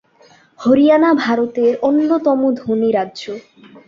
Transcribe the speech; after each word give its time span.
হরিয়ানা 0.59 1.09
ভারতের 1.23 1.73
অন্যতম 1.81 2.39
ধনী 2.59 2.89
রাজ্য। 2.91 3.23